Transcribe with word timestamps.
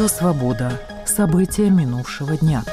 Радио 0.00 0.16
«Свобода». 0.16 0.80
События 1.04 1.68
минувшего 1.68 2.34
дня. 2.34 2.64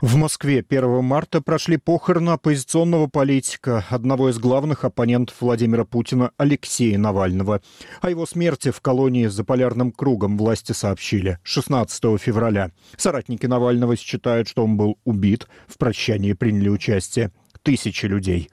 В 0.00 0.16
Москве 0.16 0.64
1 0.68 1.04
марта 1.04 1.40
прошли 1.40 1.76
похороны 1.76 2.30
оппозиционного 2.30 3.06
политика, 3.06 3.84
одного 3.88 4.30
из 4.30 4.40
главных 4.40 4.84
оппонентов 4.84 5.36
Владимира 5.40 5.84
Путина 5.84 6.32
Алексея 6.38 6.98
Навального. 6.98 7.60
О 8.00 8.10
его 8.10 8.26
смерти 8.26 8.72
в 8.72 8.80
колонии 8.80 9.28
за 9.28 9.44
полярным 9.44 9.92
кругом 9.92 10.38
власти 10.38 10.72
сообщили 10.72 11.38
16 11.44 12.20
февраля. 12.20 12.72
Соратники 12.96 13.46
Навального 13.46 13.94
считают, 13.94 14.48
что 14.48 14.64
он 14.64 14.76
был 14.76 14.98
убит. 15.04 15.46
В 15.68 15.78
прощании 15.78 16.32
приняли 16.32 16.68
участие 16.68 17.30
тысячи 17.62 18.06
людей. 18.06 18.48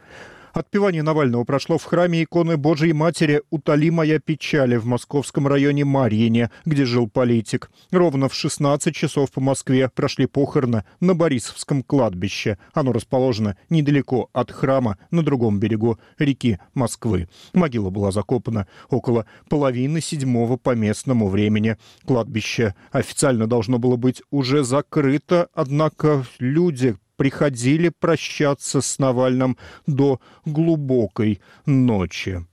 Отпевание 0.53 1.03
Навального 1.03 1.44
прошло 1.44 1.77
в 1.77 1.84
храме 1.84 2.23
иконы 2.23 2.58
Божией 2.58 2.94
Матери 2.94 3.44
«Утоли 3.52 3.91
моя 3.91 4.20
печали» 4.20 4.77
в 4.77 4.85
московском 4.85 5.48
районе 5.48 5.85
Марьине, 5.85 6.49
где 6.66 6.85
жил 6.85 7.08
политик. 7.08 7.70
Ровно 7.91 8.30
в 8.30 8.34
16 8.34 8.95
часов 8.95 9.31
по 9.31 9.41
Москве 9.41 9.89
прошли 9.89 10.25
похороны 10.25 10.85
на 10.99 11.13
Борисовском 11.13 11.84
кладбище. 11.84 12.58
Оно 12.73 12.94
расположено 12.94 13.58
недалеко 13.70 14.30
от 14.34 14.52
храма 14.52 14.98
на 15.12 15.23
другом 15.23 15.59
берегу 15.59 15.99
реки 16.17 16.59
Москвы. 16.73 17.30
Могила 17.53 17.89
была 17.89 18.11
закопана 18.11 18.67
около 18.89 19.25
половины 19.50 20.02
седьмого 20.02 20.58
по 20.58 20.75
местному 20.75 21.27
времени. 21.27 21.77
Кладбище 22.05 22.73
официально 22.91 23.47
должно 23.47 23.77
было 23.77 23.97
быть 23.97 24.23
уже 24.31 24.63
закрыто, 24.63 25.47
однако 25.53 26.25
люди 26.39 26.95
приходили 27.19 27.89
прощаться 27.89 28.80
с 28.80 28.97
Навальным 28.97 29.57
до 29.85 30.21
глубокой 30.45 31.41
ночи. 31.66 32.47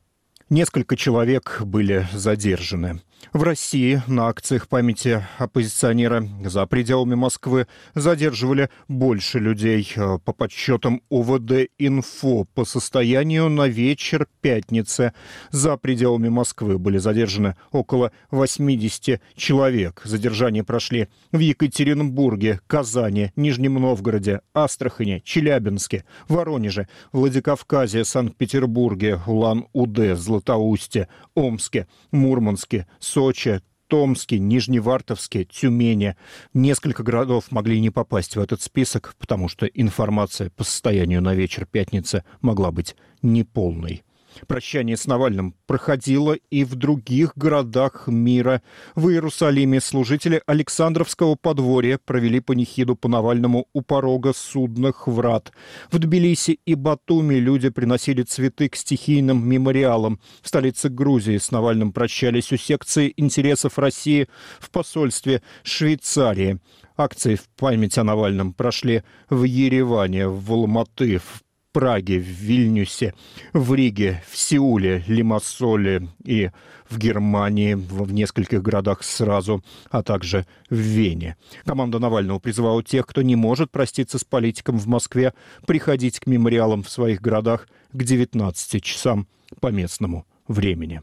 Несколько 0.50 0.96
человек 0.96 1.62
были 1.62 2.08
задержаны. 2.12 3.00
В 3.33 3.42
России 3.42 4.00
на 4.06 4.28
акциях 4.28 4.67
памяти 4.67 5.22
оппозиционера 5.36 6.27
за 6.42 6.64
пределами 6.64 7.17
Москвы 7.17 7.67
задерживали 7.95 8.70
больше 8.89 9.39
людей. 9.39 9.86
По 10.25 10.33
подсчетам 10.33 11.03
УВД 11.11 11.69
«Инфо» 11.77 12.44
по 12.55 12.64
состоянию 12.64 13.50
на 13.50 13.69
вечер 13.69 14.27
пятницы 14.41 15.12
за 15.50 15.77
пределами 15.77 16.31
Москвы 16.31 16.78
были 16.78 16.97
задержаны 16.97 17.56
около 17.72 18.11
80 18.31 19.20
человек. 19.34 20.00
Задержания 20.05 20.64
прошли 20.64 21.09
в 21.31 21.39
Екатеринбурге, 21.39 22.61
Казани, 22.67 23.33
Нижнем 23.37 23.75
Новгороде, 23.75 24.41
Астрахане, 24.55 25.20
Челябинске, 25.20 26.05
Воронеже, 26.28 26.89
Владикавказе, 27.12 28.05
Санкт-Петербурге, 28.06 29.20
Улан-Удэ, 29.27 30.14
Златоусте, 30.17 31.09
Омске, 31.34 31.87
Мурманске, 32.12 32.87
Сочи, 33.06 33.62
Томске, 33.86 34.40
Нижневартовске, 34.40 35.44
Тюмени. 35.44 36.16
Несколько 36.52 37.04
городов 37.04 37.52
могли 37.52 37.80
не 37.80 37.90
попасть 37.90 38.34
в 38.34 38.40
этот 38.40 38.60
список, 38.62 39.14
потому 39.18 39.48
что 39.48 39.66
информация 39.66 40.50
по 40.50 40.64
состоянию 40.64 41.22
на 41.22 41.34
вечер 41.34 41.66
пятницы 41.66 42.24
могла 42.40 42.72
быть 42.72 42.96
неполной. 43.22 44.02
Прощание 44.46 44.96
с 44.96 45.06
Навальным 45.06 45.54
проходило 45.66 46.34
и 46.50 46.64
в 46.64 46.74
других 46.74 47.32
городах 47.36 48.06
мира. 48.06 48.62
В 48.94 49.08
Иерусалиме 49.08 49.80
служители 49.80 50.42
Александровского 50.46 51.34
подворья 51.34 51.98
провели 52.04 52.40
панихиду 52.40 52.96
по 52.96 53.08
Навальному 53.08 53.66
у 53.72 53.82
порога 53.82 54.32
судных 54.34 55.06
врат. 55.06 55.52
В 55.90 55.98
Тбилиси 55.98 56.60
и 56.64 56.74
Батуми 56.74 57.36
люди 57.36 57.70
приносили 57.70 58.22
цветы 58.22 58.68
к 58.68 58.76
стихийным 58.76 59.48
мемориалам. 59.48 60.20
В 60.42 60.48
столице 60.48 60.88
Грузии 60.88 61.38
с 61.38 61.50
Навальным 61.50 61.92
прощались 61.92 62.52
у 62.52 62.56
секции 62.56 63.12
интересов 63.16 63.78
России 63.78 64.28
в 64.60 64.70
посольстве 64.70 65.42
Швейцарии. 65.62 66.60
Акции 66.96 67.34
в 67.34 67.46
память 67.56 67.98
о 67.98 68.04
Навальном 68.04 68.54
прошли 68.54 69.02
в 69.28 69.44
Ереване, 69.44 70.28
в 70.28 70.50
Алматы, 70.52 71.19
в 71.19 71.42
Праге, 71.76 72.19
в 72.19 72.22
Вильнюсе, 72.22 73.12
в 73.53 73.75
Риге, 73.75 74.22
в 74.31 74.38
Сеуле, 74.38 75.04
Лимассоле 75.09 76.09
и 76.25 76.48
в 76.88 76.97
Германии, 76.97 77.75
в 77.75 78.14
нескольких 78.14 78.62
городах 78.62 79.03
сразу, 79.03 79.62
а 79.91 80.03
также 80.03 80.47
в 80.70 80.76
Вене. 80.76 81.37
Команда 81.66 81.98
Навального 81.98 82.38
призывала 82.38 82.82
тех, 82.82 83.06
кто 83.06 83.20
не 83.20 83.37
может 83.37 83.70
проститься 83.70 84.19
с 84.19 84.25
политиком 84.25 84.78
в 84.78 84.87
Москве, 84.87 85.34
приходить 85.66 86.19
к 86.19 86.26
мемориалам 86.26 86.82
в 86.82 86.88
своих 86.88 87.20
городах 87.20 87.69
к 87.93 88.03
19 88.03 88.82
часам 88.82 89.28
по 89.60 89.66
местному 89.66 90.25
времени. 90.48 91.03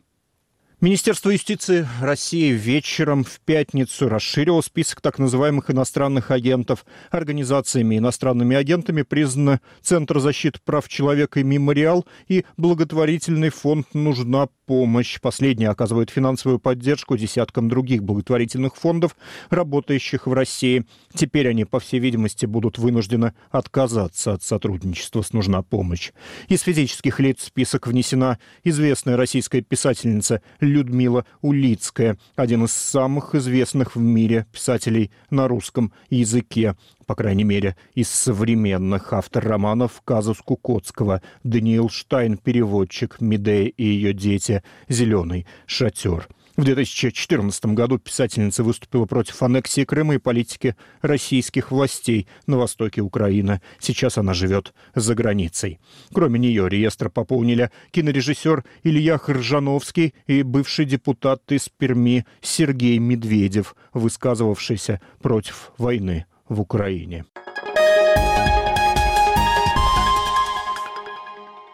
Министерство 0.84 1.30
юстиции 1.30 1.88
России 2.02 2.52
вечером 2.52 3.24
в 3.24 3.40
пятницу 3.40 4.10
расширило 4.10 4.60
список 4.60 5.00
так 5.00 5.18
называемых 5.18 5.72
иностранных 5.72 6.30
агентов. 6.30 6.86
Организациями 7.10 8.00
иностранными 8.00 8.58
агентами 8.58 9.04
признаны 9.04 9.62
Центр 9.82 10.20
защиты 10.20 10.60
прав 10.66 10.90
человека 10.90 11.40
и 11.40 11.44
Мемориал 11.44 12.06
и 12.28 12.44
благотворительный 12.58 13.48
фонд 13.48 13.94
«Нужна 13.94 14.50
помощь». 14.66 15.22
Последний 15.22 15.68
оказывает 15.68 16.10
финансовую 16.10 16.60
поддержку 16.60 17.16
десяткам 17.16 17.70
других 17.70 18.04
благотворительных 18.04 18.76
фондов, 18.76 19.16
работающих 19.50 20.28
в 20.28 20.34
России. 20.34 20.86
Теперь 21.14 21.48
они, 21.48 21.64
по 21.64 21.80
всей 21.80 22.00
видимости, 22.00 22.46
будут 22.46 22.78
вынуждены 22.78 23.34
отказаться 23.52 24.34
от 24.34 24.44
сотрудничества 24.44 25.22
с 25.22 25.32
«Нужна 25.32 25.62
помощь». 25.62 26.12
Из 26.50 26.60
физических 26.60 27.22
лиц 27.22 27.40
в 27.40 27.46
список 27.46 27.88
внесена 27.88 28.38
известная 28.66 29.16
российская 29.16 29.62
писательница 29.62 30.42
Людмила 30.74 31.26
Улицкая, 31.42 32.18
один 32.36 32.66
из 32.66 32.72
самых 32.72 33.36
известных 33.36 33.96
в 33.96 34.00
мире 34.00 34.48
писателей 34.52 35.12
на 35.30 35.48
русском 35.48 35.94
языке 36.10 36.76
по 37.06 37.16
крайней 37.16 37.44
мере, 37.44 37.76
из 37.94 38.10
современных 38.10 39.14
автор 39.14 39.44
романов 39.46 40.02
Казус 40.06 40.40
Кукоцкого, 40.40 41.22
Даниил 41.44 41.90
Штайн, 41.90 42.38
переводчик, 42.38 43.20
Медея 43.20 43.68
и 43.68 43.84
ее 43.84 44.14
дети, 44.14 44.64
«Зеленый 44.88 45.46
шатер». 45.66 46.28
В 46.56 46.64
2014 46.64 47.66
году 47.68 47.98
писательница 47.98 48.64
выступила 48.64 49.06
против 49.06 49.42
аннексии 49.42 49.86
Крыма 49.86 50.16
и 50.16 50.18
политики 50.20 50.76
российских 51.02 51.72
властей 51.72 52.28
на 52.46 52.58
востоке 52.58 53.02
Украины. 53.02 53.60
Сейчас 53.80 54.20
она 54.20 54.36
живет 54.36 54.72
за 54.94 55.16
границей. 55.16 55.80
Кроме 56.14 56.40
нее 56.40 56.70
реестр 56.70 57.10
пополнили 57.10 57.72
кинорежиссер 57.90 58.64
Илья 58.84 59.18
Хржановский 59.18 60.14
и 60.28 60.44
бывший 60.44 60.86
депутат 60.86 61.42
из 61.52 61.70
Перми 61.70 62.24
Сергей 62.42 63.00
Медведев, 63.00 63.76
высказывавшийся 63.92 65.02
против 65.22 65.72
войны 65.80 66.28
в 66.48 66.62
Украине. 66.62 67.26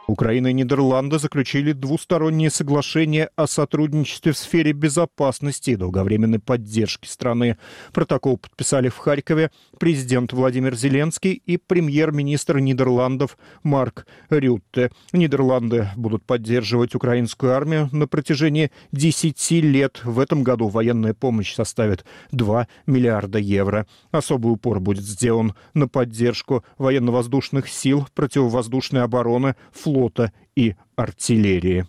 Украина 0.10 0.48
и 0.48 0.54
Нидерланды 0.54 1.20
заключили 1.20 1.72
двусторонние 1.72 2.50
соглашения 2.50 3.30
о 3.36 3.46
сотрудничестве 3.46 4.32
в 4.32 4.38
сфере 4.38 4.72
безопасности 4.72 5.72
и 5.72 5.76
долговременной 5.76 6.40
поддержки 6.40 7.08
страны. 7.08 7.58
Протокол 7.94 8.38
подписали 8.38 8.90
в 8.90 8.98
Харькове 8.98 9.52
президент 9.78 10.34
Владимир 10.34 10.76
Зеленский 10.76 11.42
и 11.46 11.58
премьер-министр 11.58 12.58
Нидерландов 12.58 13.38
Марк 13.62 14.08
Рютте. 14.32 14.90
Нидерланды 15.14 15.90
будут 15.96 16.26
поддерживать 16.26 16.96
украинскую 16.96 17.54
армию 17.54 17.90
на 17.92 18.08
протяжении 18.08 18.72
10 18.92 19.52
лет. 19.52 20.02
В 20.04 20.20
этом 20.20 20.44
году 20.44 20.70
военная 20.70 21.14
помощь 21.14 21.54
составит 21.54 22.04
2 22.32 22.68
миллиарда 22.88 23.38
евро. 23.38 23.86
Особый 24.12 24.52
упор 24.52 24.80
будет 24.80 25.04
сделан 25.04 25.54
на 25.76 25.88
поддержку 25.88 26.64
военно-воздушных 26.80 27.70
сил, 27.70 28.08
противовоздушной 28.16 29.04
обороны, 29.04 29.56
флота 29.72 29.99
флота 30.00 30.32
и 30.56 30.76
артиллерии. 30.96 31.86